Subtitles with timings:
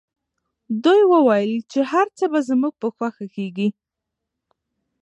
[0.83, 3.69] دوی وویل چي هر څه به زموږ په خوښه کیږي.